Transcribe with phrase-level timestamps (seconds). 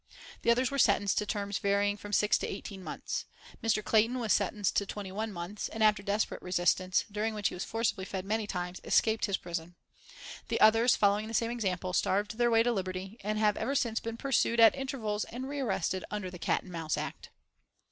[0.41, 3.25] The others were sentenced to terms varying from six to eighteen months.
[3.63, 3.83] Mr.
[3.85, 7.63] Clayton was sentenced to twenty one months, and after desperate resistance, during which he was
[7.65, 9.75] forcibly fed many times, escaped his prison.
[10.47, 13.99] The others, following the same example, starved their way to liberty, and have ever since
[13.99, 17.29] been pursued at intervals and rearrested under the Cat and Mouse Act.